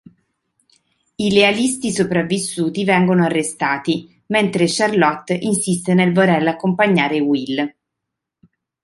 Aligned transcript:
I 1.17 1.31
lealisti 1.31 1.91
sopravvissuti 1.91 2.83
vengono 2.85 3.25
arrestati, 3.25 4.23
mentre 4.29 4.65
Charlotte 4.67 5.35
insiste 5.35 5.93
nel 5.93 6.11
voler 6.11 6.47
accompagnare 6.47 7.19
Will. 7.19 7.71